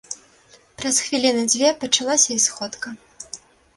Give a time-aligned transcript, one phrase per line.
[0.79, 2.87] Праз хвіліны дзве пачалася і сходка.